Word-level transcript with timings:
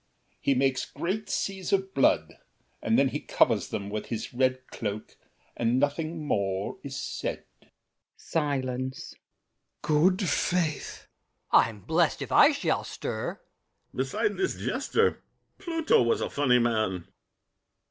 He 0.39 0.55
makes 0.55 0.83
Great 0.85 1.29
seas 1.29 1.71
of 1.71 1.93
blood, 1.93 2.39
and 2.81 2.97
then 2.97 3.09
he 3.09 3.19
covers 3.19 3.69
them 3.69 3.87
With 3.87 4.07
his 4.07 4.33
red 4.33 4.65
cloak 4.71 5.15
and 5.55 5.79
nothing 5.79 6.25
more 6.25 6.79
is 6.81 6.97
said. 6.97 7.45
[Silence. 8.17 9.13
GASSÉ. 9.13 9.87
Good 9.87 10.27
faith! 10.27 11.07
ROCHEBARON. 11.53 11.69
I'm 11.75 11.81
blessed 11.81 12.23
if 12.23 12.31
I 12.31 12.51
shall 12.51 12.83
stir! 12.83 13.41
BRICHANTEAU. 13.93 13.97
Beside 13.97 14.37
This 14.37 14.55
jester 14.59 15.23
Pluto 15.59 16.01
was 16.01 16.19
a 16.21 16.31
funny 16.31 16.57
man! 16.57 17.05